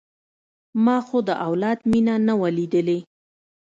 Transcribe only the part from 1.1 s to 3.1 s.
د اولاد مينه نه وه ليدلې.